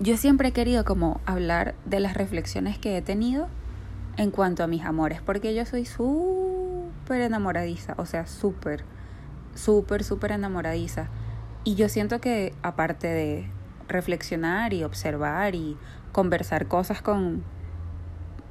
yo 0.00 0.16
siempre 0.16 0.48
he 0.48 0.52
querido 0.52 0.84
como 0.84 1.20
hablar 1.24 1.74
de 1.84 2.00
las 2.00 2.14
reflexiones 2.14 2.78
que 2.78 2.96
he 2.96 3.02
tenido 3.02 3.48
en 4.16 4.30
cuanto 4.30 4.64
a 4.64 4.66
mis 4.66 4.84
amores, 4.84 5.20
porque 5.22 5.54
yo 5.54 5.64
soy 5.64 5.84
súper 5.84 7.20
enamoradiza, 7.20 7.94
o 7.96 8.06
sea, 8.06 8.26
súper, 8.26 8.84
súper, 9.54 10.04
súper 10.04 10.32
enamoradiza. 10.32 11.08
Y 11.64 11.76
yo 11.76 11.88
siento 11.88 12.20
que 12.20 12.52
aparte 12.62 13.06
de 13.06 13.48
reflexionar 13.88 14.72
y 14.72 14.84
observar 14.84 15.54
y 15.54 15.76
conversar 16.12 16.66
cosas 16.66 17.02
con 17.02 17.42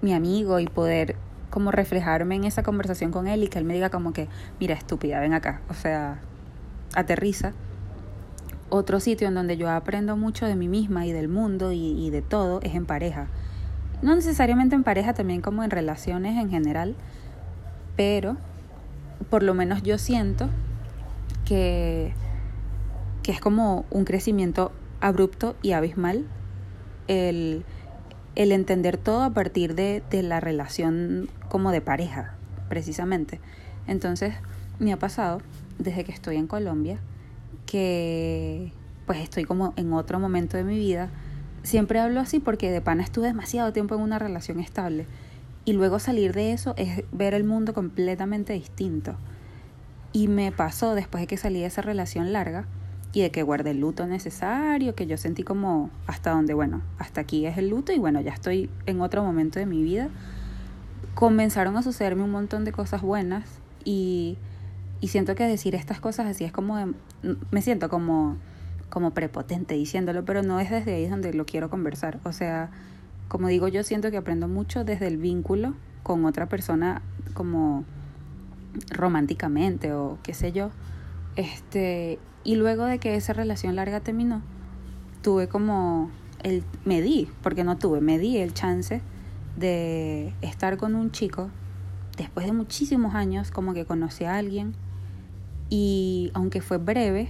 mi 0.02 0.14
amigo 0.14 0.60
y 0.60 0.68
poder 0.68 1.16
como 1.50 1.72
reflejarme 1.72 2.36
en 2.36 2.46
esa 2.46 2.64
conversación 2.64 3.12
con 3.12 3.28
él 3.28 3.44
y 3.44 3.48
que 3.48 3.60
él 3.60 3.66
me 3.66 3.74
diga 3.74 3.90
como 3.90 4.12
que, 4.12 4.28
mira, 4.60 4.74
estúpida, 4.76 5.20
ven 5.20 5.34
acá, 5.34 5.62
o 5.70 5.74
sea, 5.74 6.20
aterriza. 6.96 7.54
Otro 8.70 9.00
sitio 9.00 9.28
en 9.28 9.36
donde 9.36 9.58
yo 9.58 9.70
aprendo 9.70 10.18
mucho 10.18 10.46
de 10.46 10.56
mí 10.56 10.68
misma 10.68 11.06
y 11.06 11.12
del 11.12 11.28
mundo 11.28 11.72
y, 11.72 12.10
de 12.10 12.22
todo 12.22 12.60
es 12.62 12.74
en 12.76 12.86
pareja. 12.86 13.28
No 14.02 14.16
necesariamente 14.16 14.76
en 14.76 14.84
pareja, 14.84 15.14
también 15.14 15.42
como 15.42 15.64
en 15.64 15.70
relaciones 15.70 16.38
en 16.38 16.50
general, 16.50 16.96
pero 17.96 18.38
por 19.30 19.44
lo 19.44 19.54
menos 19.54 19.84
yo 19.84 19.98
siento 19.98 20.50
que, 21.46 22.14
que 23.22 23.32
es 23.32 23.40
como 23.40 23.86
un 23.92 24.06
crecimiento 24.06 24.72
abrupto 25.02 25.56
y 25.62 25.74
abismal 25.74 26.26
el, 27.08 27.64
el 28.36 28.52
entender 28.52 28.98
todo 28.98 29.22
a 29.24 29.30
partir 29.30 29.76
de, 29.76 30.04
de 30.10 30.24
la 30.24 30.40
relación 30.40 31.30
como 31.50 31.72
de 31.72 31.82
pareja, 31.82 32.34
precisamente. 32.70 33.40
Entonces, 33.88 34.34
me 34.80 34.92
ha 34.92 34.98
pasado 34.98 35.42
desde 35.78 36.04
que 36.04 36.12
estoy 36.12 36.38
en 36.38 36.48
Colombia 36.48 37.00
que 37.66 38.72
pues 39.06 39.20
estoy 39.20 39.44
como 39.44 39.74
en 39.76 39.94
otro 39.94 40.20
momento 40.20 40.58
de 40.58 40.64
mi 40.64 40.78
vida. 40.78 41.10
Siempre 41.64 42.00
hablo 42.00 42.20
así 42.20 42.40
porque 42.40 42.72
de 42.72 42.82
pana 42.82 43.04
estuve 43.04 43.28
demasiado 43.28 43.72
tiempo 43.74 43.96
en 43.96 44.02
una 44.02 44.20
relación 44.20 44.60
estable 44.60 45.06
y 45.66 45.74
luego 45.74 46.00
salir 46.00 46.34
de 46.34 46.52
eso 46.52 46.74
es 46.78 47.04
ver 47.12 47.34
el 47.34 47.44
mundo 47.44 47.74
completamente 47.74 48.54
distinto. 48.54 49.16
Y 50.12 50.28
me 50.28 50.52
pasó 50.52 50.94
después 50.94 51.22
de 51.22 51.28
que 51.28 51.38
salí 51.38 51.62
de 51.62 51.66
esa 51.66 51.82
relación 51.82 52.34
larga 52.34 52.66
y 53.14 53.22
de 53.22 53.32
que 53.32 53.44
guardé 53.44 53.72
el 53.72 53.80
luto 53.80 54.06
necesario, 54.06 54.96
que 54.96 55.08
yo 55.08 55.18
sentí 55.18 55.44
como 55.44 55.90
hasta 56.08 56.32
donde, 56.32 56.54
bueno, 56.54 56.82
hasta 56.98 57.22
aquí 57.22 57.46
es 57.46 57.58
el 57.58 57.70
luto 57.70 57.94
y 57.94 58.00
bueno, 58.00 58.20
ya 58.22 58.32
estoy 58.32 58.70
en 58.86 59.02
otro 59.02 59.24
momento 59.24 59.60
de 59.60 59.66
mi 59.66 59.84
vida. 59.84 60.10
Comenzaron 61.16 61.78
a 61.78 61.84
sucederme 61.84 62.24
un 62.24 62.32
montón 62.32 62.66
de 62.66 62.72
cosas 62.72 63.02
buenas 63.02 63.46
y, 63.86 64.38
y 65.04 65.10
siento 65.10 65.36
que 65.36 65.44
decir 65.44 65.76
estas 65.76 66.00
cosas 66.00 66.28
así 66.28 66.46
es 66.46 66.54
como, 66.54 66.78
me 67.52 67.62
siento 67.62 67.90
como, 67.90 68.38
como 68.90 69.12
prepotente 69.12 69.76
diciéndolo, 69.76 70.24
pero 70.24 70.44
no 70.44 70.62
es 70.62 70.70
desde 70.70 70.96
ahí 70.96 71.10
donde 71.10 71.34
lo 71.34 71.46
quiero 71.46 71.70
conversar. 71.70 72.22
O 72.24 72.32
sea, 72.32 72.72
como 73.28 73.50
digo, 73.50 73.68
yo 73.68 73.84
siento 73.84 74.12
que 74.12 74.16
aprendo 74.16 74.48
mucho 74.48 74.86
desde 74.86 75.08
el 75.08 75.18
vínculo 75.18 75.74
con 76.04 76.24
otra 76.24 76.48
persona 76.48 77.02
como 77.34 77.84
románticamente 78.92 79.92
o 79.92 80.20
qué 80.24 80.34
sé 80.34 80.54
yo. 80.54 80.72
Este, 81.36 82.18
y 82.46 82.56
luego 82.56 82.86
de 82.86 83.00
que 83.00 83.18
esa 83.18 83.34
relación 83.34 83.76
larga 83.76 84.00
terminó, 84.00 84.42
tuve 85.22 85.50
como 85.50 86.12
el 86.44 86.64
me 86.86 87.02
di, 87.02 87.28
porque 87.42 87.66
no 87.66 87.78
tuve, 87.78 88.00
me 88.00 88.20
di 88.20 88.38
el 88.38 88.54
chance 88.54 89.02
de 89.58 90.34
estar 90.40 90.78
con 90.78 90.96
un 90.96 91.12
chico 91.12 91.50
después 92.16 92.46
de 92.46 92.54
muchísimos 92.54 93.16
años, 93.16 93.52
como 93.52 93.74
que 93.74 93.84
conocí 93.84 94.24
a 94.24 94.38
alguien 94.38 94.74
y 95.76 96.30
aunque 96.36 96.62
fue 96.62 96.78
breve, 96.78 97.30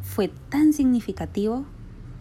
fue 0.00 0.28
tan 0.28 0.72
significativo 0.72 1.66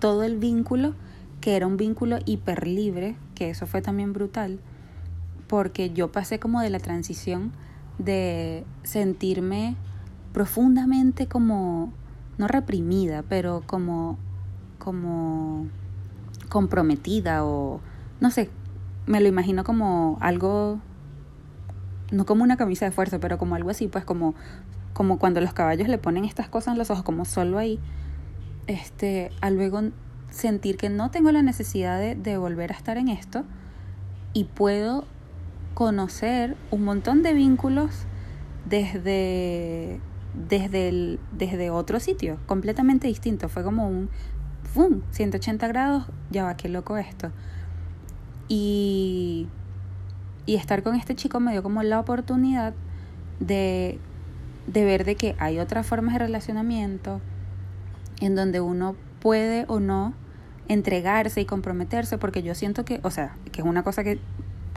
todo 0.01 0.23
el 0.23 0.35
vínculo 0.35 0.95
que 1.39 1.55
era 1.55 1.65
un 1.65 1.77
vínculo 1.77 2.17
hiper 2.25 2.67
libre, 2.67 3.15
que 3.35 3.51
eso 3.51 3.65
fue 3.65 3.81
también 3.81 4.11
brutal, 4.11 4.59
porque 5.47 5.91
yo 5.91 6.11
pasé 6.11 6.39
como 6.39 6.59
de 6.59 6.69
la 6.69 6.79
transición 6.79 7.53
de 7.99 8.65
sentirme 8.83 9.77
profundamente 10.33 11.27
como 11.27 11.93
no 12.37 12.49
reprimida, 12.49 13.23
pero 13.23 13.63
como, 13.65 14.17
como 14.77 15.67
comprometida 16.49 17.45
o 17.45 17.79
no 18.19 18.29
sé, 18.29 18.49
me 19.05 19.21
lo 19.21 19.29
imagino 19.29 19.63
como 19.63 20.17
algo, 20.19 20.81
no 22.11 22.25
como 22.25 22.43
una 22.43 22.57
camisa 22.57 22.83
de 22.83 22.91
fuerza, 22.91 23.19
pero 23.19 23.37
como 23.37 23.55
algo 23.55 23.69
así, 23.69 23.87
pues 23.87 24.03
como, 24.03 24.35
como 24.95 25.19
cuando 25.19 25.41
los 25.41 25.53
caballos 25.53 25.87
le 25.87 25.99
ponen 25.99 26.25
estas 26.25 26.49
cosas 26.49 26.71
en 26.71 26.79
los 26.79 26.89
ojos, 26.89 27.03
como 27.03 27.25
solo 27.25 27.59
ahí, 27.59 27.79
este, 28.65 29.29
a 29.41 29.51
luego 29.51 29.81
sentir 30.31 30.77
que 30.77 30.89
no 30.89 31.11
tengo 31.11 31.31
la 31.31 31.43
necesidad 31.43 31.99
de, 31.99 32.15
de 32.15 32.37
volver 32.37 32.71
a 32.71 32.75
estar 32.75 32.97
en 32.97 33.09
esto 33.09 33.43
y 34.33 34.45
puedo 34.45 35.05
conocer 35.75 36.57
un 36.71 36.83
montón 36.83 37.21
de 37.21 37.33
vínculos 37.33 37.91
desde 38.67 39.99
desde, 40.35 40.89
el, 40.89 41.19
desde 41.31 41.69
otro 41.69 41.99
sitio, 41.99 42.37
completamente 42.45 43.07
distinto. 43.07 43.49
Fue 43.49 43.63
como 43.63 43.87
un, 43.87 44.09
¡fum! 44.63 45.01
180 45.11 45.67
grados, 45.67 46.05
ya 46.29 46.43
va, 46.43 46.57
qué 46.57 46.69
loco 46.69 46.97
esto. 46.97 47.31
Y, 48.47 49.47
y 50.45 50.55
estar 50.55 50.83
con 50.83 50.95
este 50.95 51.15
chico 51.15 51.39
me 51.39 51.51
dio 51.51 51.63
como 51.63 51.83
la 51.83 51.99
oportunidad 51.99 52.73
de, 53.39 53.99
de 54.67 54.85
ver 54.85 55.05
de 55.05 55.15
que 55.15 55.35
hay 55.39 55.59
otras 55.59 55.85
formas 55.85 56.13
de 56.13 56.19
relacionamiento 56.19 57.21
en 58.21 58.35
donde 58.35 58.61
uno 58.61 58.95
puede 59.19 59.65
o 59.67 59.79
no 59.79 60.13
entregarse 60.67 61.41
y 61.41 61.45
comprometerse, 61.45 62.17
porque 62.17 62.41
yo 62.41 62.55
siento 62.55 62.85
que, 62.85 62.99
o 63.03 63.11
sea, 63.11 63.35
que 63.51 63.61
es 63.61 63.67
una 63.67 63.83
cosa 63.83 64.03
que, 64.03 64.19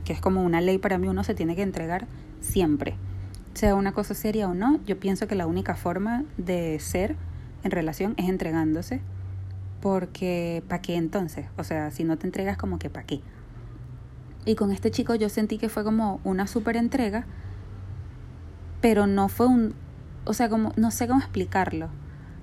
que 0.04 0.12
es 0.12 0.20
como 0.20 0.42
una 0.42 0.60
ley 0.60 0.78
para 0.78 0.98
mí, 0.98 1.08
uno 1.08 1.24
se 1.24 1.34
tiene 1.34 1.56
que 1.56 1.62
entregar 1.62 2.06
siempre 2.40 2.96
sea 3.58 3.74
una 3.74 3.92
cosa 3.92 4.14
seria 4.14 4.48
o 4.48 4.54
no, 4.54 4.78
yo 4.86 5.00
pienso 5.00 5.26
que 5.26 5.34
la 5.34 5.46
única 5.48 5.74
forma 5.74 6.24
de 6.36 6.78
ser 6.78 7.16
en 7.64 7.72
relación 7.72 8.14
es 8.16 8.28
entregándose. 8.28 9.00
Porque, 9.82 10.62
¿para 10.68 10.80
qué 10.82 10.96
entonces? 10.96 11.46
O 11.56 11.64
sea, 11.64 11.90
si 11.90 12.04
no 12.04 12.16
te 12.16 12.26
entregas, 12.26 12.56
como 12.56 12.78
que 12.78 12.90
¿para 12.90 13.06
qué? 13.06 13.20
Y 14.44 14.54
con 14.54 14.70
este 14.70 14.90
chico 14.90 15.14
yo 15.14 15.28
sentí 15.28 15.58
que 15.58 15.68
fue 15.68 15.84
como 15.84 16.20
una 16.24 16.46
súper 16.46 16.76
entrega, 16.76 17.26
pero 18.80 19.06
no 19.06 19.28
fue 19.28 19.46
un... 19.46 19.74
O 20.24 20.34
sea, 20.34 20.48
como, 20.48 20.72
no 20.76 20.90
sé 20.90 21.08
cómo 21.08 21.20
explicarlo. 21.20 21.88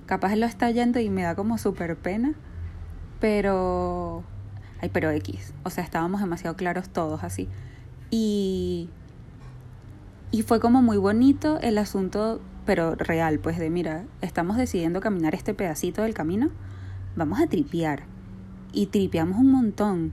Capaz 0.06 0.34
lo 0.36 0.46
está 0.46 0.70
yendo 0.70 1.00
y 1.00 1.10
me 1.10 1.22
da 1.22 1.34
como 1.34 1.58
súper 1.58 1.96
pena, 1.96 2.34
pero... 3.20 4.24
Ay, 4.80 4.90
pero 4.92 5.10
X. 5.10 5.54
O 5.62 5.70
sea, 5.70 5.82
estábamos 5.84 6.20
demasiado 6.20 6.56
claros 6.56 6.88
todos 6.90 7.24
así. 7.24 7.48
Y 8.10 8.90
y 10.36 10.42
fue 10.42 10.60
como 10.60 10.82
muy 10.82 10.96
bonito 10.96 11.58
el 11.60 11.78
asunto, 11.78 12.40
pero 12.64 12.94
real, 12.94 13.38
pues 13.38 13.58
de 13.58 13.70
mira, 13.70 14.04
estamos 14.20 14.56
decidiendo 14.56 15.00
caminar 15.00 15.34
este 15.34 15.54
pedacito 15.54 16.02
del 16.02 16.14
camino, 16.14 16.50
vamos 17.14 17.40
a 17.40 17.46
tripear. 17.46 18.02
Y 18.72 18.86
tripeamos 18.86 19.38
un 19.38 19.50
montón. 19.50 20.12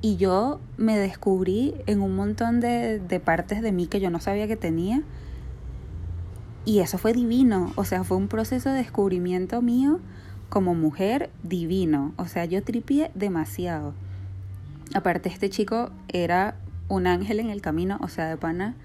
Y 0.00 0.16
yo 0.16 0.60
me 0.76 0.98
descubrí 0.98 1.74
en 1.86 2.02
un 2.02 2.14
montón 2.14 2.60
de, 2.60 2.98
de 2.98 3.20
partes 3.20 3.62
de 3.62 3.72
mí 3.72 3.86
que 3.86 4.00
yo 4.00 4.10
no 4.10 4.20
sabía 4.20 4.46
que 4.46 4.56
tenía. 4.56 5.02
Y 6.64 6.80
eso 6.80 6.98
fue 6.98 7.12
divino. 7.12 7.72
O 7.76 7.84
sea, 7.84 8.04
fue 8.04 8.16
un 8.16 8.28
proceso 8.28 8.70
de 8.70 8.76
descubrimiento 8.76 9.60
mío 9.62 10.00
como 10.48 10.74
mujer 10.74 11.30
divino. 11.42 12.12
O 12.16 12.26
sea, 12.26 12.44
yo 12.44 12.62
tripié 12.62 13.10
demasiado. 13.14 13.94
Aparte, 14.94 15.28
este 15.28 15.50
chico 15.50 15.90
era 16.08 16.56
un 16.88 17.06
ángel 17.06 17.40
en 17.40 17.50
el 17.50 17.60
camino, 17.60 17.98
o 18.02 18.08
sea, 18.08 18.28
de 18.28 18.36
pana 18.36 18.76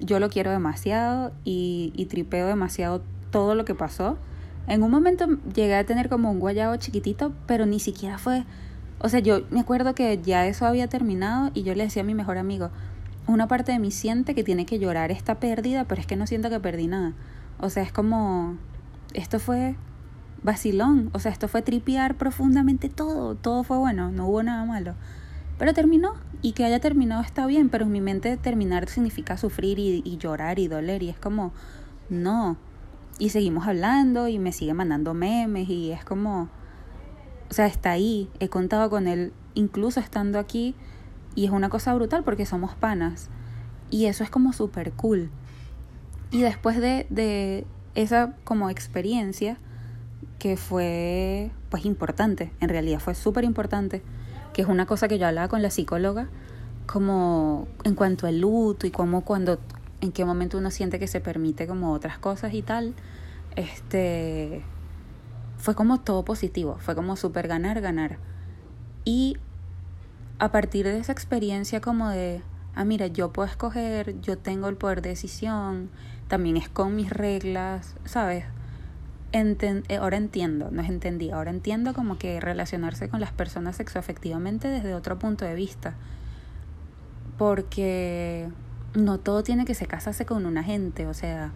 yo 0.00 0.18
lo 0.18 0.28
quiero 0.28 0.50
demasiado 0.50 1.32
y, 1.44 1.92
y 1.94 2.06
tripeo 2.06 2.46
demasiado 2.48 3.02
todo 3.30 3.54
lo 3.54 3.64
que 3.64 3.74
pasó. 3.74 4.18
En 4.66 4.82
un 4.82 4.90
momento 4.90 5.26
llegué 5.54 5.74
a 5.76 5.84
tener 5.84 6.08
como 6.08 6.30
un 6.30 6.40
guayabo 6.40 6.76
chiquitito, 6.76 7.32
pero 7.46 7.66
ni 7.66 7.80
siquiera 7.80 8.18
fue... 8.18 8.44
O 8.98 9.08
sea, 9.08 9.20
yo 9.20 9.42
me 9.50 9.60
acuerdo 9.60 9.94
que 9.94 10.20
ya 10.22 10.46
eso 10.46 10.66
había 10.66 10.86
terminado 10.86 11.50
y 11.54 11.62
yo 11.64 11.74
le 11.74 11.84
decía 11.84 12.02
a 12.02 12.04
mi 12.04 12.14
mejor 12.14 12.38
amigo, 12.38 12.70
una 13.26 13.48
parte 13.48 13.72
de 13.72 13.78
mí 13.78 13.90
siente 13.90 14.34
que 14.34 14.44
tiene 14.44 14.66
que 14.66 14.78
llorar 14.78 15.10
esta 15.10 15.38
pérdida, 15.38 15.84
pero 15.84 16.00
es 16.00 16.06
que 16.06 16.16
no 16.16 16.26
siento 16.26 16.50
que 16.50 16.60
perdí 16.60 16.86
nada. 16.86 17.12
O 17.58 17.70
sea, 17.70 17.82
es 17.82 17.92
como... 17.92 18.56
Esto 19.14 19.38
fue 19.38 19.76
vacilón, 20.42 21.10
o 21.12 21.18
sea, 21.18 21.30
esto 21.30 21.48
fue 21.48 21.62
tripear 21.62 22.16
profundamente 22.16 22.88
todo, 22.88 23.34
todo 23.34 23.62
fue 23.62 23.78
bueno, 23.78 24.10
no 24.10 24.26
hubo 24.26 24.42
nada 24.42 24.64
malo. 24.64 24.94
Pero 25.58 25.72
terminó 25.74 26.14
y 26.40 26.52
que 26.52 26.64
haya 26.64 26.80
terminado 26.80 27.22
está 27.22 27.46
bien, 27.46 27.68
pero 27.68 27.84
en 27.84 27.92
mi 27.92 28.00
mente 28.00 28.36
terminar 28.36 28.88
significa 28.88 29.36
sufrir 29.36 29.78
y, 29.78 30.02
y 30.04 30.16
llorar 30.16 30.58
y 30.58 30.66
doler 30.66 31.02
y 31.02 31.10
es 31.10 31.18
como, 31.18 31.52
no. 32.08 32.56
Y 33.18 33.28
seguimos 33.28 33.68
hablando 33.68 34.26
y 34.28 34.38
me 34.38 34.52
sigue 34.52 34.74
mandando 34.74 35.14
memes 35.14 35.68
y 35.68 35.92
es 35.92 36.04
como, 36.04 36.48
o 37.50 37.54
sea, 37.54 37.66
está 37.66 37.92
ahí, 37.92 38.28
he 38.40 38.48
contado 38.48 38.90
con 38.90 39.06
él 39.06 39.32
incluso 39.54 40.00
estando 40.00 40.38
aquí 40.38 40.74
y 41.34 41.46
es 41.46 41.50
una 41.50 41.68
cosa 41.68 41.94
brutal 41.94 42.24
porque 42.24 42.46
somos 42.46 42.74
panas 42.74 43.28
y 43.90 44.06
eso 44.06 44.24
es 44.24 44.30
como 44.30 44.52
súper 44.52 44.92
cool. 44.92 45.30
Y 46.30 46.40
después 46.42 46.80
de, 46.80 47.06
de 47.10 47.66
esa 47.94 48.34
como 48.44 48.70
experiencia, 48.70 49.58
que 50.38 50.56
fue 50.56 51.50
pues 51.70 51.84
importante, 51.84 52.52
en 52.60 52.68
realidad 52.68 52.98
fue 52.98 53.14
súper 53.14 53.44
importante, 53.44 54.02
que 54.52 54.62
es 54.62 54.68
una 54.68 54.86
cosa 54.86 55.08
que 55.08 55.18
yo 55.18 55.26
hablaba 55.26 55.48
con 55.48 55.62
la 55.62 55.70
psicóloga, 55.70 56.28
como 56.86 57.68
en 57.84 57.94
cuanto 57.94 58.26
al 58.26 58.40
luto 58.40 58.86
y 58.86 58.90
como 58.90 59.24
cuando, 59.24 59.60
en 60.00 60.10
qué 60.12 60.24
momento 60.24 60.58
uno 60.58 60.70
siente 60.70 60.98
que 60.98 61.06
se 61.06 61.20
permite 61.20 61.66
como 61.66 61.92
otras 61.92 62.18
cosas 62.18 62.54
y 62.54 62.62
tal, 62.62 62.94
este, 63.56 64.62
fue 65.58 65.74
como 65.74 66.00
todo 66.00 66.24
positivo, 66.24 66.76
fue 66.80 66.94
como 66.94 67.16
súper 67.16 67.46
ganar, 67.46 67.80
ganar. 67.80 68.18
Y 69.04 69.36
a 70.42 70.50
partir 70.50 70.86
de 70.86 70.98
esa 70.98 71.12
experiencia 71.12 71.80
como 71.80 72.08
de, 72.08 72.42
ah, 72.74 72.84
mira, 72.84 73.06
yo 73.06 73.32
puedo 73.32 73.48
escoger, 73.48 74.20
yo 74.22 74.36
tengo 74.36 74.68
el 74.68 74.74
poder 74.74 75.00
de 75.00 75.10
decisión, 75.10 75.88
también 76.26 76.56
es 76.56 76.68
con 76.68 76.96
mis 76.96 77.10
reglas, 77.10 77.94
¿sabes? 78.06 78.44
Eh, 79.30 79.98
ahora 80.00 80.16
entiendo, 80.16 80.72
no 80.72 80.82
es 80.82 80.88
entendí, 80.88 81.30
ahora 81.30 81.52
entiendo 81.52 81.94
como 81.94 82.18
que 82.18 82.40
relacionarse 82.40 83.08
con 83.08 83.20
las 83.20 83.30
personas 83.30 83.76
sexoafectivamente 83.76 84.66
desde 84.66 84.94
otro 84.94 85.16
punto 85.16 85.44
de 85.44 85.54
vista. 85.54 85.94
Porque 87.38 88.48
no 88.94 89.18
todo 89.18 89.44
tiene 89.44 89.64
que 89.64 89.76
se 89.76 89.86
casarse 89.86 90.26
con 90.26 90.44
una 90.44 90.64
gente, 90.64 91.06
o 91.06 91.14
sea, 91.14 91.52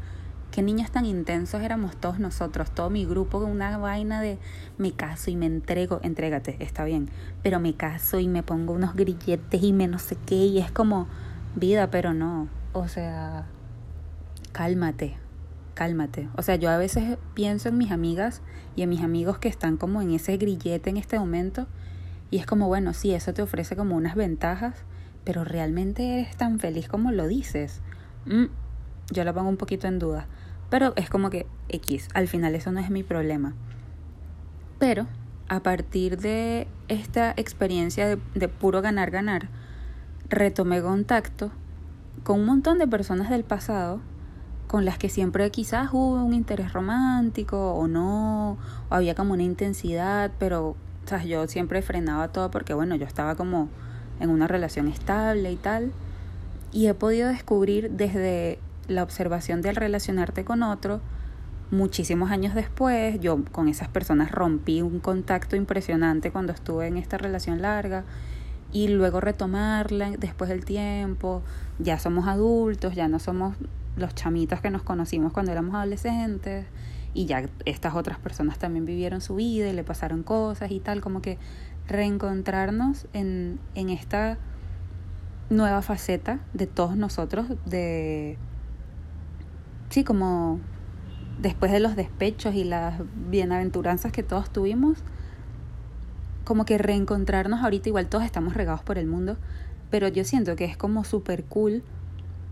qué 0.50 0.62
niños 0.62 0.90
tan 0.90 1.04
intensos 1.04 1.62
éramos 1.62 1.96
todos 1.96 2.19
nosotros, 2.19 2.70
todo 2.70 2.90
mi 2.90 3.04
grupo, 3.04 3.38
una 3.38 3.76
vaina 3.78 4.20
de 4.20 4.38
me 4.78 4.93
caso 4.93 5.31
y 5.31 5.37
me 5.37 5.46
entrego, 5.46 6.00
entrégate, 6.02 6.56
está 6.60 6.84
bien, 6.84 7.10
pero 7.43 7.60
me 7.60 7.75
caso 7.75 8.20
y 8.20 8.28
me 8.28 8.43
pongo 8.43 8.72
unos 8.72 8.94
grilletes 8.94 9.62
y 9.62 9.72
me 9.72 9.88
no 9.88 9.98
sé 9.98 10.16
qué, 10.26 10.46
y 10.46 10.58
es 10.58 10.70
como 10.70 11.06
vida, 11.54 11.90
pero 11.90 12.14
no, 12.14 12.48
o 12.72 12.88
sea, 12.88 13.46
cálmate, 14.52 15.16
cálmate. 15.75 16.28
O 16.37 16.43
sea, 16.43 16.56
yo 16.56 16.70
a 16.70 16.78
veces 16.78 17.19
pienso 17.34 17.69
en 17.69 17.78
mis 17.78 17.90
amigas 17.90 18.43
y 18.75 18.82
en 18.82 18.88
mis 18.88 19.02
amigos 19.02 19.38
que 19.38 19.48
están 19.48 19.76
como 19.76 20.02
en 20.02 20.12
ese 20.12 20.37
grillete 20.37 20.90
en 20.90 20.96
este 20.96 21.19
momento 21.19 21.66
y 22.31 22.38
es 22.38 22.46
como, 22.46 22.66
bueno, 22.66 22.93
sí, 22.93 23.12
eso 23.12 23.32
te 23.34 23.43
ofrece 23.43 23.76
como 23.76 23.96
unas 23.96 24.14
ventajas, 24.14 24.75
pero 25.25 25.44
realmente 25.44 26.20
eres 26.20 26.37
tan 26.37 26.58
feliz 26.58 26.88
como 26.88 27.12
lo 27.12 27.26
dices. 27.26 27.81
Mm, 28.26 28.46
yo 29.11 29.25
lo 29.25 29.35
pongo 29.35 29.49
un 29.49 29.56
poquito 29.56 29.87
en 29.87 29.99
duda, 29.99 30.26
pero 30.70 30.93
es 30.97 31.11
como 31.11 31.31
que 31.31 31.47
X, 31.69 32.08
al 32.14 32.29
final 32.29 32.55
eso 32.55 32.73
no 32.73 32.81
es 32.81 32.91
mi 32.91 33.03
problema. 33.03 33.55
Pero 34.79 35.06
a 35.49 35.61
partir 35.61 36.19
de 36.19 36.67
esta 36.88 37.32
experiencia 37.37 38.08
de, 38.08 38.19
de 38.35 38.49
puro 38.49 38.82
ganar, 38.82 39.11
ganar, 39.11 39.49
retomé 40.29 40.82
contacto 40.82 41.50
con 42.25 42.41
un 42.41 42.47
montón 42.47 42.79
de 42.79 42.87
personas 42.88 43.31
del 43.31 43.44
pasado 43.44 44.00
con 44.67 44.85
las 44.85 44.99
que 44.99 45.08
siempre 45.08 45.49
quizás 45.50 45.91
hubo 45.93 46.23
un 46.25 46.35
interés 46.35 46.73
romántico 46.73 47.75
o 47.75 47.87
no, 47.87 48.58
o 48.88 48.94
había 48.94 49.14
como 49.14 49.35
una 49.35 49.44
intensidad, 49.44 50.32
pero 50.38 50.76
o 51.12 51.19
yo 51.25 51.47
siempre 51.47 51.82
frenaba 51.82 52.29
todo 52.29 52.50
porque 52.50 52.75
bueno, 52.75 52.97
yo 52.97 53.06
estaba 53.06 53.37
como 53.37 53.69
en 54.19 54.31
una 54.31 54.49
relación 54.49 54.88
estable 54.88 55.53
y 55.53 55.56
tal. 55.56 55.93
Y 56.73 56.88
he 56.88 56.94
podido 56.94 57.29
descubrir 57.29 57.93
desde 57.93 58.58
la 58.88 59.02
observación 59.02 59.62
del 59.62 59.76
relacionarte 59.76 60.44
con 60.44 60.62
otro, 60.62 61.00
muchísimos 61.70 62.30
años 62.30 62.54
después, 62.54 63.18
yo 63.20 63.44
con 63.52 63.68
esas 63.68 63.88
personas 63.88 64.30
rompí 64.30 64.82
un 64.82 65.00
contacto 65.00 65.56
impresionante 65.56 66.30
cuando 66.30 66.52
estuve 66.52 66.86
en 66.86 66.96
esta 66.96 67.18
relación 67.18 67.60
larga 67.60 68.04
y 68.72 68.88
luego 68.88 69.20
retomarla 69.20 70.10
después 70.18 70.50
del 70.50 70.64
tiempo, 70.64 71.42
ya 71.78 71.98
somos 71.98 72.26
adultos, 72.28 72.94
ya 72.94 73.08
no 73.08 73.18
somos 73.18 73.56
los 73.96 74.14
chamitos 74.14 74.60
que 74.60 74.70
nos 74.70 74.82
conocimos 74.82 75.32
cuando 75.32 75.52
éramos 75.52 75.74
adolescentes 75.74 76.66
y 77.14 77.24
ya 77.24 77.48
estas 77.64 77.94
otras 77.94 78.18
personas 78.18 78.58
también 78.58 78.84
vivieron 78.84 79.20
su 79.20 79.36
vida 79.36 79.68
y 79.68 79.72
le 79.72 79.84
pasaron 79.84 80.22
cosas 80.22 80.70
y 80.70 80.80
tal, 80.80 81.00
como 81.00 81.22
que 81.22 81.38
reencontrarnos 81.88 83.06
en, 83.12 83.58
en 83.74 83.88
esta 83.88 84.38
nueva 85.48 85.80
faceta 85.82 86.40
de 86.52 86.66
todos 86.66 86.96
nosotros, 86.96 87.46
de, 87.64 88.36
sí, 89.90 90.04
como 90.04 90.60
después 91.40 91.72
de 91.72 91.80
los 91.80 91.96
despechos 91.96 92.54
y 92.54 92.64
las 92.64 93.00
bienaventuranzas 93.30 94.12
que 94.12 94.22
todos 94.22 94.50
tuvimos, 94.50 94.98
como 96.44 96.64
que 96.64 96.78
reencontrarnos 96.78 97.62
ahorita, 97.62 97.88
igual 97.88 98.06
todos 98.06 98.24
estamos 98.24 98.54
regados 98.54 98.82
por 98.82 98.98
el 98.98 99.06
mundo, 99.06 99.36
pero 99.90 100.08
yo 100.08 100.24
siento 100.24 100.56
que 100.56 100.64
es 100.64 100.76
como 100.76 101.04
súper 101.04 101.44
cool 101.44 101.82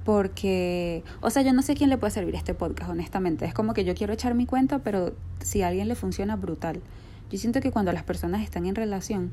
porque, 0.04 1.02
o 1.22 1.30
sea, 1.30 1.42
yo 1.42 1.52
no 1.52 1.62
sé 1.62 1.74
quién 1.74 1.88
le 1.88 1.96
puede 1.96 2.10
servir 2.10 2.34
este 2.34 2.52
podcast, 2.52 2.90
honestamente. 2.90 3.46
Es 3.46 3.54
como 3.54 3.72
que 3.72 3.84
yo 3.84 3.94
quiero 3.94 4.12
echar 4.12 4.34
mi 4.34 4.44
cuenta, 4.44 4.80
pero 4.80 5.14
si 5.40 5.62
a 5.62 5.68
alguien 5.68 5.88
le 5.88 5.94
funciona, 5.94 6.36
brutal. 6.36 6.80
Yo 7.30 7.38
siento 7.38 7.60
que 7.60 7.70
cuando 7.70 7.90
las 7.90 8.02
personas 8.02 8.42
están 8.42 8.66
en 8.66 8.74
relación, 8.74 9.30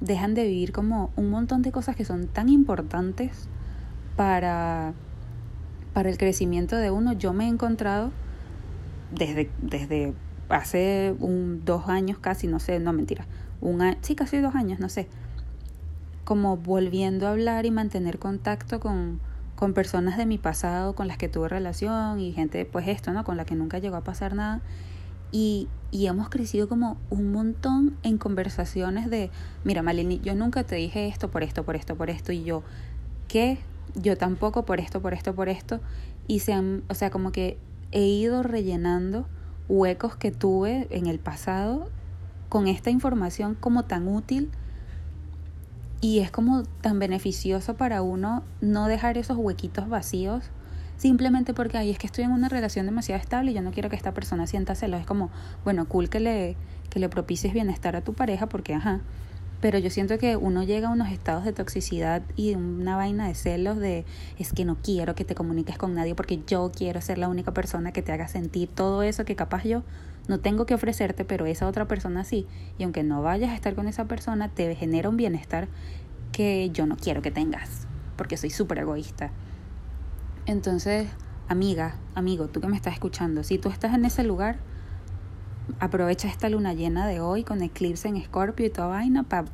dejan 0.00 0.34
de 0.34 0.44
vivir 0.44 0.72
como 0.72 1.10
un 1.16 1.28
montón 1.30 1.62
de 1.62 1.72
cosas 1.72 1.96
que 1.96 2.04
son 2.04 2.28
tan 2.28 2.48
importantes 2.48 3.48
para, 4.14 4.94
para 5.92 6.08
el 6.10 6.18
crecimiento 6.18 6.76
de 6.76 6.90
uno. 6.90 7.12
Yo 7.12 7.32
me 7.32 7.44
he 7.44 7.48
encontrado 7.48 8.10
desde, 9.14 9.50
desde 9.60 10.14
hace 10.48 11.14
dos 11.18 11.88
años 11.88 12.18
casi, 12.18 12.46
no 12.46 12.58
sé, 12.58 12.78
no 12.78 12.92
mentira, 12.92 13.26
un 13.60 13.82
sí, 14.00 14.14
casi 14.14 14.38
dos 14.38 14.54
años, 14.54 14.80
no 14.80 14.88
sé, 14.88 15.08
como 16.24 16.56
volviendo 16.56 17.26
a 17.26 17.30
hablar 17.30 17.66
y 17.66 17.70
mantener 17.70 18.18
contacto 18.18 18.80
con 18.80 19.20
con 19.62 19.74
personas 19.74 20.16
de 20.16 20.26
mi 20.26 20.38
pasado 20.38 20.96
con 20.96 21.06
las 21.06 21.18
que 21.18 21.28
tuve 21.28 21.48
relación 21.48 22.18
y 22.18 22.32
gente, 22.32 22.64
pues 22.64 22.88
esto, 22.88 23.12
¿no? 23.12 23.22
Con 23.22 23.36
la 23.36 23.44
que 23.44 23.54
nunca 23.54 23.78
llegó 23.78 23.94
a 23.94 24.00
pasar 24.00 24.34
nada. 24.34 24.60
Y, 25.30 25.68
y 25.92 26.08
hemos 26.08 26.28
crecido 26.30 26.68
como 26.68 26.96
un 27.10 27.30
montón 27.30 27.96
en 28.02 28.18
conversaciones 28.18 29.08
de, 29.08 29.30
mira, 29.62 29.82
Malini, 29.82 30.18
yo 30.18 30.34
nunca 30.34 30.64
te 30.64 30.74
dije 30.74 31.06
esto 31.06 31.30
por 31.30 31.44
esto, 31.44 31.62
por 31.62 31.76
esto, 31.76 31.94
por 31.94 32.10
esto, 32.10 32.32
y 32.32 32.42
yo, 32.42 32.64
¿qué? 33.28 33.58
Yo 33.94 34.16
tampoco 34.16 34.64
por 34.64 34.80
esto, 34.80 35.00
por 35.00 35.14
esto, 35.14 35.34
por 35.34 35.48
esto. 35.48 35.80
Y 36.26 36.40
se 36.40 36.52
han, 36.52 36.82
o 36.88 36.94
sea, 36.94 37.10
como 37.10 37.32
que 37.32 37.58
he 37.90 38.06
ido 38.06 38.42
rellenando 38.42 39.26
huecos 39.68 40.16
que 40.16 40.30
tuve 40.30 40.88
en 40.90 41.06
el 41.06 41.18
pasado 41.18 41.88
con 42.48 42.68
esta 42.68 42.90
información 42.90 43.54
como 43.54 43.84
tan 43.84 44.08
útil 44.08 44.50
y 46.00 46.18
es 46.18 46.30
como 46.30 46.64
tan 46.64 46.98
beneficioso 46.98 47.74
para 47.74 48.02
uno 48.02 48.42
no 48.60 48.88
dejar 48.88 49.16
esos 49.16 49.38
huequitos 49.38 49.88
vacíos 49.88 50.50
simplemente 50.96 51.54
porque 51.54 51.78
ahí 51.78 51.90
es 51.90 51.98
que 51.98 52.06
estoy 52.06 52.24
en 52.24 52.30
una 52.30 52.48
relación 52.48 52.86
demasiado 52.86 53.20
estable 53.20 53.50
y 53.50 53.54
yo 53.54 53.62
no 53.62 53.72
quiero 53.72 53.88
que 53.88 53.96
esta 53.96 54.14
persona 54.14 54.46
sienta 54.46 54.76
celos. 54.76 55.00
Es 55.00 55.06
como, 55.06 55.30
bueno, 55.64 55.86
cool 55.86 56.08
que 56.08 56.20
le, 56.20 56.56
que 56.90 57.00
le 57.00 57.08
propicies 57.08 57.52
bienestar 57.52 57.96
a 57.96 58.02
tu 58.02 58.14
pareja 58.14 58.48
porque, 58.48 58.74
ajá. 58.74 59.00
Pero 59.62 59.78
yo 59.78 59.90
siento 59.90 60.18
que 60.18 60.36
uno 60.36 60.64
llega 60.64 60.88
a 60.88 60.90
unos 60.90 61.08
estados 61.10 61.44
de 61.44 61.52
toxicidad 61.52 62.22
y 62.34 62.56
una 62.56 62.96
vaina 62.96 63.28
de 63.28 63.36
celos 63.36 63.78
de 63.78 64.04
es 64.36 64.52
que 64.52 64.64
no 64.64 64.76
quiero 64.82 65.14
que 65.14 65.24
te 65.24 65.36
comuniques 65.36 65.78
con 65.78 65.94
nadie 65.94 66.16
porque 66.16 66.42
yo 66.44 66.72
quiero 66.76 67.00
ser 67.00 67.16
la 67.16 67.28
única 67.28 67.54
persona 67.54 67.92
que 67.92 68.02
te 68.02 68.10
haga 68.10 68.26
sentir 68.26 68.68
todo 68.68 69.04
eso 69.04 69.24
que 69.24 69.36
capaz 69.36 69.62
yo 69.62 69.84
no 70.26 70.40
tengo 70.40 70.66
que 70.66 70.74
ofrecerte, 70.74 71.24
pero 71.24 71.46
esa 71.46 71.68
otra 71.68 71.86
persona 71.86 72.24
sí. 72.24 72.46
Y 72.76 72.82
aunque 72.82 73.04
no 73.04 73.22
vayas 73.22 73.50
a 73.50 73.54
estar 73.54 73.76
con 73.76 73.86
esa 73.86 74.06
persona, 74.06 74.48
te 74.48 74.74
genera 74.74 75.08
un 75.08 75.16
bienestar 75.16 75.68
que 76.32 76.70
yo 76.70 76.86
no 76.86 76.96
quiero 76.96 77.22
que 77.22 77.30
tengas, 77.30 77.86
porque 78.16 78.36
soy 78.36 78.50
súper 78.50 78.78
egoísta. 78.78 79.30
Entonces, 80.46 81.08
amiga, 81.46 81.94
amigo, 82.16 82.48
tú 82.48 82.60
que 82.60 82.66
me 82.66 82.76
estás 82.76 82.94
escuchando, 82.94 83.44
si 83.44 83.58
tú 83.58 83.68
estás 83.68 83.94
en 83.94 84.04
ese 84.04 84.24
lugar, 84.24 84.58
aprovecha 85.80 86.28
esta 86.28 86.48
luna 86.48 86.74
llena 86.74 87.06
de 87.06 87.20
hoy 87.20 87.44
con 87.44 87.62
eclipse 87.62 88.08
en 88.08 88.16
escorpio 88.16 88.66
y 88.66 88.70
toda 88.70 88.88
vaina 88.88 89.22
para 89.22 89.46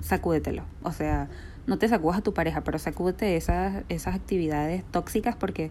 sacúdetelo. 0.00 0.64
O 0.82 0.92
sea, 0.92 1.28
no 1.66 1.78
te 1.78 1.88
sacudas 1.88 2.18
a 2.18 2.22
tu 2.22 2.34
pareja, 2.34 2.62
pero 2.62 2.78
sacúdete 2.78 3.36
esas, 3.36 3.84
esas 3.88 4.14
actividades 4.14 4.84
tóxicas 4.90 5.36
porque 5.36 5.70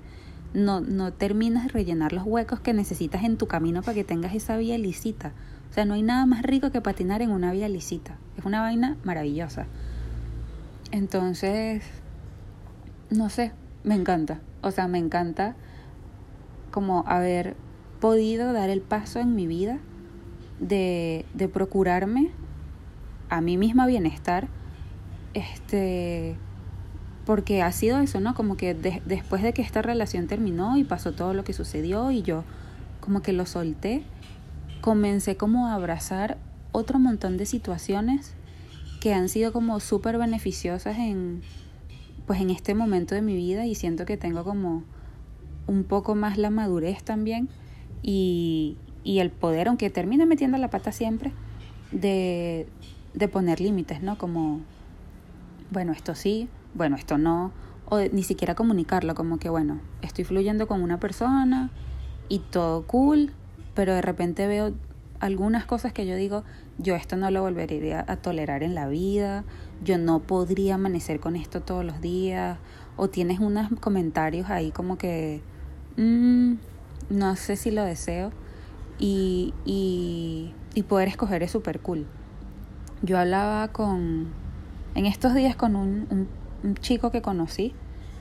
no, 0.54 0.82
no 0.82 1.14
terminas 1.14 1.64
de 1.64 1.70
rellenar 1.70 2.14
los 2.14 2.24
huecos 2.26 2.60
que 2.60 2.74
necesitas 2.74 3.24
en 3.24 3.38
tu 3.38 3.48
camino 3.48 3.82
para 3.82 3.96
que 3.96 4.04
tengas 4.04 4.34
esa 4.34 4.58
vía 4.58 4.78
lisita. 4.78 5.34
O 5.70 5.74
sea, 5.74 5.86
no 5.86 5.94
hay 5.94 6.04
nada 6.04 6.26
más 6.26 6.44
rico 6.44 6.72
que 6.72 6.82
patinar 6.82 7.22
en 7.22 7.32
una 7.32 7.52
vía 7.52 7.70
lisita. 7.70 8.18
Es 8.38 8.46
una 8.46 8.62
vaina 8.62 8.98
maravillosa. 9.04 9.68
Entonces, 10.92 11.84
no 13.10 13.30
sé, 13.30 13.54
me 13.84 13.96
encanta. 13.96 14.42
O 14.62 14.72
sea, 14.72 14.88
me 14.88 14.98
encanta 14.98 15.56
como 16.72 17.06
haber 17.08 17.56
podido 18.02 18.52
dar 18.52 18.70
el 18.70 18.82
paso 18.82 19.20
en 19.20 19.36
mi 19.36 19.48
vida 19.48 19.80
de, 20.60 21.26
de 21.34 21.48
procurarme 21.48 22.32
a 23.30 23.40
mí 23.40 23.56
misma 23.56 23.88
bienestar. 23.88 24.50
Este 25.34 26.36
porque 27.26 27.62
ha 27.62 27.72
sido 27.72 28.00
eso, 28.00 28.20
¿no? 28.20 28.34
Como 28.34 28.58
que 28.58 28.74
después 28.74 29.44
de 29.44 29.54
que 29.54 29.62
esta 29.62 29.82
relación 29.82 30.28
terminó 30.28 30.76
y 30.76 30.84
pasó 30.84 31.14
todo 31.14 31.34
lo 31.34 31.44
que 31.44 31.54
sucedió 31.54 32.12
y 32.12 32.24
yo 32.24 32.44
como 33.00 33.22
que 33.22 33.32
lo 33.32 33.46
solté, 33.46 34.04
comencé 34.82 35.38
como 35.38 35.68
a 35.68 35.76
abrazar 35.76 36.38
otro 36.72 37.00
montón 37.00 37.38
de 37.38 37.46
situaciones 37.46 38.34
que 39.00 39.14
han 39.14 39.30
sido 39.30 39.54
como 39.54 39.80
súper 39.80 40.18
beneficiosas 40.18 40.98
en 40.98 41.42
pues 42.26 42.42
en 42.42 42.50
este 42.50 42.76
momento 42.76 43.16
de 43.16 43.22
mi 43.22 43.36
vida 43.36 43.66
y 43.66 43.76
siento 43.76 44.06
que 44.06 44.18
tengo 44.18 44.44
como 44.44 44.84
un 45.68 45.84
poco 45.84 46.16
más 46.16 46.38
la 46.38 46.50
madurez 46.50 47.04
también 47.04 47.50
y, 48.02 48.78
y 49.04 49.20
el 49.20 49.32
poder, 49.32 49.68
aunque 49.68 49.90
termine 49.90 50.26
metiendo 50.26 50.58
la 50.58 50.70
pata 50.70 50.92
siempre, 50.92 51.32
de, 51.92 52.68
de 53.14 53.28
poner 53.28 53.60
límites, 53.60 54.02
¿no? 54.02 54.18
Como, 54.18 54.62
bueno, 55.72 55.92
esto 55.92 56.16
sí, 56.16 56.50
bueno, 56.74 56.96
esto 56.96 57.18
no, 57.18 57.52
o 57.86 58.00
ni 58.00 58.24
siquiera 58.24 58.56
comunicarlo, 58.56 59.16
como 59.16 59.38
que, 59.38 59.50
bueno, 59.50 59.80
estoy 60.02 60.24
fluyendo 60.24 60.68
con 60.68 60.82
una 60.82 61.00
persona 61.00 61.70
y 62.30 62.40
todo 62.40 62.88
cool, 62.88 63.32
pero 63.74 63.94
de 63.94 64.02
repente 64.02 64.48
veo 64.48 64.74
algunas 65.20 65.66
cosas 65.66 65.94
que 65.94 66.06
yo 66.08 66.16
digo, 66.16 66.44
yo 66.78 66.96
esto 66.96 67.16
no 67.16 67.30
lo 67.30 67.42
volvería 67.42 68.04
a 68.08 68.16
tolerar 68.16 68.64
en 68.64 68.74
la 68.74 68.88
vida, 68.88 69.44
yo 69.84 69.98
no 69.98 70.20
podría 70.20 70.76
amanecer 70.76 71.20
con 71.20 71.36
esto 71.36 71.62
todos 71.62 71.86
los 71.86 72.02
días, 72.02 72.58
o 72.98 73.10
tienes 73.10 73.40
unos 73.40 73.70
comentarios 73.80 74.50
ahí 74.50 74.72
como 74.72 74.98
que, 74.98 75.42
mm, 75.98 76.54
no 77.12 77.36
sé 77.36 77.56
si 77.56 77.72
lo 77.72 77.84
deseo, 77.84 78.32
y, 79.00 79.54
y, 79.66 80.54
y 80.74 80.84
poder 80.84 81.08
escoger 81.08 81.44
es 81.44 81.52
súper 81.52 81.80
cool. 81.80 82.06
Yo 83.02 83.18
hablaba 83.18 83.68
con, 83.70 84.28
en 84.96 85.06
estos 85.06 85.34
días 85.34 85.56
con 85.56 85.76
un, 85.76 86.08
un, 86.10 86.28
un 86.64 86.76
chico 86.76 87.12
que 87.12 87.22
conocí, 87.22 87.74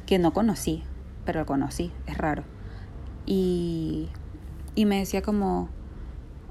que 0.06 0.18
no 0.18 0.32
conocí, 0.32 0.82
pero 1.24 1.40
lo 1.40 1.46
conocí, 1.46 1.92
es 2.06 2.16
raro. 2.16 2.44
Y, 3.26 4.08
y 4.74 4.86
me 4.86 4.98
decía 4.98 5.22
como, 5.22 5.68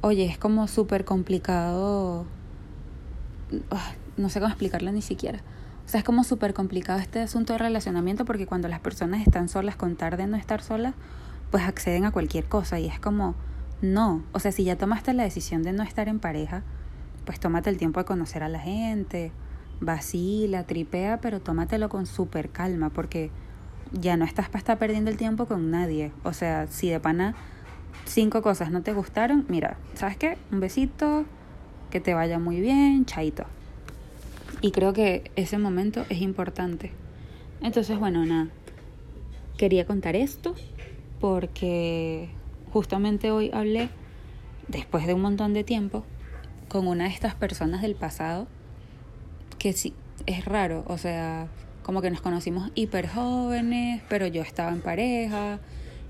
oye, 0.01 0.25
es 0.25 0.37
como 0.37 0.67
súper 0.67 1.05
complicado, 1.05 2.25
ah, 3.71 3.91
no 4.17 4.29
sé 4.29 4.39
cómo 4.39 4.49
explicarlo 4.49 4.91
ni 4.91 5.01
siquiera. 5.01 5.39
O 5.85 5.89
sea, 5.89 5.99
es 5.99 6.05
como 6.05 6.23
súper 6.23 6.53
complicado 6.53 6.99
este 6.99 7.19
asunto 7.19 7.53
de 7.53 7.59
relacionamiento 7.59 8.23
porque 8.23 8.45
cuando 8.45 8.67
las 8.67 8.79
personas 8.79 9.21
están 9.25 9.49
solas, 9.49 9.75
con 9.75 9.95
tarde 9.95 10.27
no 10.27 10.37
estar 10.37 10.61
solas, 10.61 10.93
pues 11.51 11.63
acceden 11.63 12.05
a 12.05 12.11
cualquier 12.11 12.45
cosa 12.45 12.79
y 12.79 12.87
es 12.87 12.99
como, 12.99 13.35
no, 13.81 14.23
o 14.33 14.39
sea, 14.39 14.51
si 14.51 14.63
ya 14.63 14.77
tomaste 14.77 15.13
la 15.13 15.23
decisión 15.23 15.63
de 15.63 15.73
no 15.73 15.83
estar 15.83 16.07
en 16.07 16.19
pareja, 16.19 16.63
pues 17.25 17.39
tómate 17.39 17.69
el 17.69 17.77
tiempo 17.77 17.99
de 17.99 18.05
conocer 18.05 18.43
a 18.43 18.49
la 18.49 18.59
gente, 18.59 19.31
vacila, 19.81 20.63
tripea, 20.63 21.19
pero 21.21 21.39
tómatelo 21.39 21.89
con 21.89 22.05
súper 22.05 22.49
calma 22.49 22.89
porque 22.89 23.31
ya 23.91 24.17
no 24.17 24.25
estás 24.25 24.47
para 24.47 24.59
estar 24.59 24.77
perdiendo 24.77 25.09
el 25.09 25.17
tiempo 25.17 25.45
con 25.45 25.71
nadie. 25.71 26.11
O 26.23 26.33
sea, 26.33 26.67
si 26.67 26.89
de 26.89 26.99
pana 26.99 27.35
cinco 28.05 28.41
cosas 28.41 28.71
no 28.71 28.81
te 28.81 28.93
gustaron, 28.93 29.45
mira, 29.47 29.77
¿sabes 29.95 30.17
qué? 30.17 30.37
Un 30.51 30.59
besito, 30.59 31.25
que 31.89 31.99
te 31.99 32.13
vaya 32.13 32.39
muy 32.39 32.61
bien, 32.61 33.05
chaito. 33.05 33.45
Y 34.61 34.71
creo 34.71 34.93
que 34.93 35.31
ese 35.35 35.57
momento 35.57 36.05
es 36.09 36.21
importante. 36.21 36.91
Entonces, 37.61 37.97
bueno, 37.97 38.25
nada. 38.25 38.49
Quería 39.57 39.85
contar 39.85 40.15
esto 40.15 40.55
porque 41.19 42.29
justamente 42.71 43.31
hoy 43.31 43.51
hablé, 43.53 43.89
después 44.67 45.07
de 45.07 45.13
un 45.13 45.21
montón 45.21 45.53
de 45.53 45.63
tiempo, 45.63 46.03
con 46.67 46.87
una 46.87 47.05
de 47.05 47.09
estas 47.09 47.35
personas 47.35 47.81
del 47.81 47.95
pasado 47.95 48.47
que 49.57 49.73
sí, 49.73 49.93
es 50.25 50.45
raro, 50.45 50.83
o 50.87 50.97
sea, 50.97 51.47
como 51.83 52.01
que 52.01 52.09
nos 52.09 52.21
conocimos 52.21 52.71
hiper 52.75 53.07
jóvenes, 53.07 54.01
pero 54.09 54.27
yo 54.27 54.41
estaba 54.41 54.71
en 54.71 54.81
pareja 54.81 55.59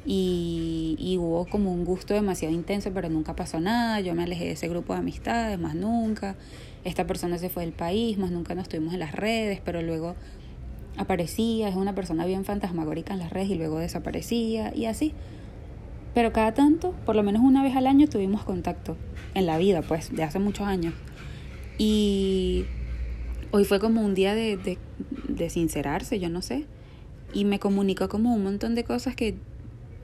y, 0.05 0.95
y, 0.99 1.17
hubo 1.17 1.45
como 1.45 1.73
un 1.73 1.83
gusto 1.83 2.13
demasiado 2.13 2.53
intenso, 2.53 2.91
pero 2.93 3.09
nunca 3.09 3.35
pasó 3.35 3.59
nada. 3.59 3.99
Yo 3.99 4.15
me 4.15 4.23
alejé 4.23 4.45
de 4.45 4.51
ese 4.51 4.67
grupo 4.69 4.93
de 4.93 4.99
amistades, 4.99 5.59
más 5.59 5.75
nunca. 5.75 6.35
Esta 6.83 7.05
persona 7.05 7.37
se 7.37 7.49
fue 7.49 7.63
del 7.63 7.73
país, 7.73 8.17
más 8.17 8.31
nunca 8.31 8.55
nos 8.55 8.69
tuvimos 8.69 8.93
en 8.93 8.99
las 8.99 9.11
redes, 9.11 9.61
pero 9.63 9.81
luego 9.81 10.15
aparecía, 10.99 11.69
es 11.69 11.75
una 11.75 11.95
persona 11.95 12.25
bien 12.25 12.43
fantasmagórica 12.43 13.13
en 13.13 13.19
las 13.19 13.31
redes 13.31 13.49
y 13.49 13.55
luego 13.55 13.79
desaparecía 13.79 14.75
y 14.75 14.85
así. 14.85 15.13
Pero 16.13 16.33
cada 16.33 16.53
tanto, 16.53 16.93
por 17.05 17.15
lo 17.15 17.23
menos 17.23 17.41
una 17.41 17.63
vez 17.63 17.75
al 17.75 17.87
año, 17.87 18.07
tuvimos 18.07 18.43
contacto 18.43 18.97
en 19.33 19.45
la 19.45 19.57
vida, 19.57 19.81
pues, 19.81 20.13
de 20.13 20.23
hace 20.23 20.39
muchos 20.39 20.67
años. 20.67 20.93
Y 21.77 22.65
hoy 23.51 23.63
fue 23.63 23.79
como 23.79 24.01
un 24.01 24.13
día 24.13 24.35
de, 24.35 24.77
de, 25.27 25.49
sincerarse, 25.49 26.19
yo 26.19 26.29
no 26.29 26.41
sé. 26.41 26.65
Y 27.33 27.45
me 27.45 27.59
comunicó 27.59 28.09
como 28.09 28.33
un 28.35 28.43
montón 28.43 28.75
de 28.75 28.83
cosas 28.83 29.15
que 29.15 29.37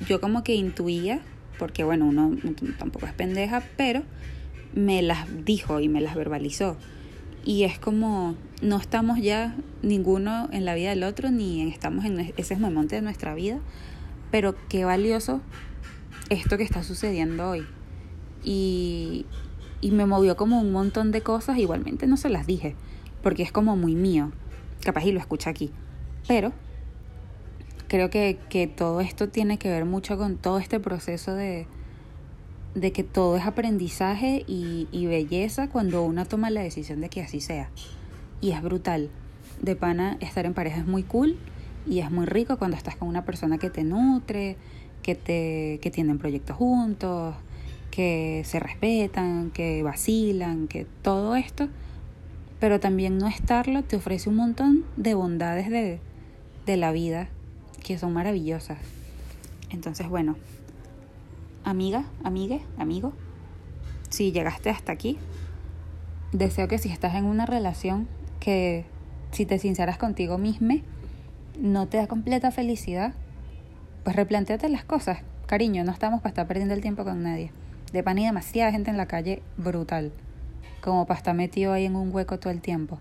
yo 0.07 0.21
como 0.21 0.43
que 0.43 0.55
intuía, 0.55 1.19
porque 1.59 1.83
bueno, 1.83 2.05
uno 2.05 2.37
tampoco 2.79 3.05
es 3.07 3.13
pendeja, 3.13 3.63
pero 3.75 4.03
me 4.73 5.01
las 5.01 5.27
dijo 5.43 5.81
y 5.81 5.89
me 5.89 5.99
las 5.99 6.15
verbalizó. 6.15 6.77
Y 7.45 7.63
es 7.63 7.77
como, 7.77 8.35
no 8.63 8.77
estamos 8.77 9.21
ya 9.21 9.55
ninguno 9.83 10.49
en 10.51 10.65
la 10.65 10.73
vida 10.73 10.89
del 10.89 11.03
otro, 11.03 11.29
ni 11.29 11.61
estamos 11.71 12.03
en 12.03 12.33
ese 12.37 12.55
momento 12.57 12.95
de 12.95 13.03
nuestra 13.03 13.35
vida, 13.35 13.59
pero 14.31 14.55
qué 14.67 14.83
valioso 14.83 15.41
esto 16.29 16.57
que 16.57 16.63
está 16.63 16.81
sucediendo 16.81 17.47
hoy. 17.47 17.63
Y, 18.43 19.27
y 19.79 19.91
me 19.91 20.07
movió 20.07 20.35
como 20.35 20.59
un 20.59 20.71
montón 20.71 21.11
de 21.11 21.21
cosas, 21.21 21.59
igualmente 21.59 22.07
no 22.07 22.17
se 22.17 22.29
las 22.29 22.47
dije, 22.47 22.75
porque 23.21 23.43
es 23.43 23.51
como 23.51 23.75
muy 23.75 23.93
mío, 23.93 24.31
capaz 24.83 25.05
y 25.05 25.11
lo 25.11 25.19
escucha 25.19 25.51
aquí, 25.51 25.71
pero 26.27 26.51
creo 27.87 28.09
que, 28.09 28.39
que 28.49 28.65
todo 28.65 29.01
esto 29.01 29.29
tiene 29.29 29.59
que 29.59 29.69
ver 29.69 29.85
mucho 29.85 30.17
con 30.17 30.37
todo 30.37 30.57
este 30.57 30.79
proceso 30.79 31.35
de, 31.35 31.67
de 32.75 32.91
que 32.91 33.03
todo 33.03 33.37
es 33.37 33.45
aprendizaje 33.45 34.43
y, 34.47 34.87
y, 34.91 35.07
belleza 35.07 35.69
cuando 35.69 36.03
uno 36.03 36.25
toma 36.25 36.49
la 36.49 36.61
decisión 36.61 37.01
de 37.01 37.09
que 37.09 37.21
así 37.21 37.39
sea. 37.39 37.69
Y 38.41 38.51
es 38.51 38.61
brutal. 38.61 39.09
De 39.61 39.75
pana, 39.75 40.17
estar 40.19 40.45
en 40.45 40.53
pareja 40.53 40.79
es 40.79 40.85
muy 40.85 41.03
cool 41.03 41.37
y 41.87 41.99
es 41.99 42.11
muy 42.11 42.25
rico 42.25 42.57
cuando 42.57 42.75
estás 42.75 42.97
con 42.97 43.07
una 43.07 43.23
persona 43.23 43.57
que 43.57 43.69
te 43.69 43.83
nutre, 43.83 44.57
que, 45.01 45.15
te, 45.15 45.79
que 45.81 45.89
tienen 45.91 46.17
proyectos 46.17 46.57
juntos, 46.57 47.35
que 47.91 48.41
se 48.45 48.59
respetan, 48.59 49.51
que 49.51 49.81
vacilan, 49.81 50.67
que 50.67 50.85
todo 51.01 51.35
esto. 51.37 51.69
Pero 52.59 52.79
también 52.79 53.17
no 53.17 53.27
estarlo 53.27 53.83
te 53.83 53.95
ofrece 53.95 54.29
un 54.29 54.35
montón 54.35 54.83
de 54.97 55.13
bondades 55.13 55.69
de, 55.69 55.99
de 56.65 56.77
la 56.77 56.91
vida 56.91 57.29
que 57.83 57.97
son 57.97 58.13
maravillosas. 58.13 58.79
Entonces, 59.69 60.09
bueno, 60.09 60.35
amiga, 61.65 62.05
amigue, 62.23 62.61
amigo, 62.77 63.11
si 64.09 64.31
llegaste 64.31 64.69
hasta 64.69 64.93
aquí, 64.93 65.17
deseo 66.31 66.67
que 66.67 66.77
si 66.77 66.89
estás 66.89 67.15
en 67.15 67.25
una 67.25 67.45
relación 67.45 68.07
que 68.39 68.85
si 69.31 69.45
te 69.45 69.59
sinceras 69.59 69.97
contigo 69.97 70.37
misma, 70.37 70.75
no 71.59 71.87
te 71.87 71.97
da 71.97 72.07
completa 72.07 72.51
felicidad, 72.51 73.13
pues 74.03 74.15
replanteate 74.15 74.69
las 74.69 74.85
cosas. 74.85 75.19
Cariño, 75.47 75.83
no 75.83 75.91
estamos 75.91 76.21
para 76.21 76.29
estar 76.29 76.47
perdiendo 76.47 76.73
el 76.73 76.81
tiempo 76.81 77.03
con 77.03 77.23
nadie. 77.23 77.51
De 77.91 78.03
pan 78.03 78.17
y 78.19 78.25
demasiada 78.25 78.71
gente 78.71 78.91
en 78.91 78.97
la 78.97 79.07
calle 79.07 79.41
brutal, 79.57 80.11
como 80.81 81.05
para 81.05 81.17
estar 81.17 81.35
metido 81.35 81.73
ahí 81.73 81.85
en 81.85 81.95
un 81.95 82.13
hueco 82.13 82.39
todo 82.39 82.51
el 82.51 82.61
tiempo. 82.61 82.99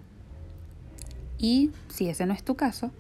Y 1.39 1.71
si 1.89 2.09
ese 2.09 2.27
no 2.27 2.33
es 2.33 2.43
tu 2.43 2.55
caso, 2.55 2.91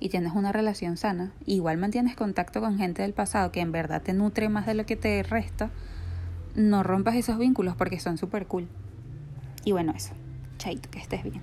y 0.00 0.08
tienes 0.08 0.32
una 0.34 0.52
relación 0.52 0.96
sana, 0.96 1.32
igual 1.46 1.78
mantienes 1.78 2.16
contacto 2.16 2.60
con 2.60 2.76
gente 2.76 3.02
del 3.02 3.14
pasado 3.14 3.52
que 3.52 3.60
en 3.60 3.72
verdad 3.72 4.02
te 4.02 4.12
nutre 4.12 4.48
más 4.48 4.66
de 4.66 4.74
lo 4.74 4.86
que 4.86 4.96
te 4.96 5.22
resta, 5.22 5.70
no 6.54 6.82
rompas 6.82 7.14
esos 7.16 7.38
vínculos 7.38 7.76
porque 7.76 7.98
son 8.00 8.18
súper 8.18 8.46
cool. 8.46 8.68
Y 9.64 9.72
bueno, 9.72 9.92
eso. 9.96 10.14
Chaito, 10.58 10.90
que 10.90 10.98
estés 10.98 11.22
bien. 11.22 11.42